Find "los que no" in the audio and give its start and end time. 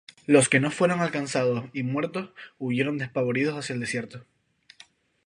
0.25-0.71